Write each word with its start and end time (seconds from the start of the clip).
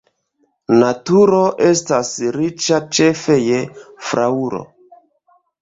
Naturo 0.83 1.41
estas 1.67 2.11
riĉa 2.37 2.81
ĉefe 2.99 3.39
je 3.43 3.63
flaŭro. 4.09 4.65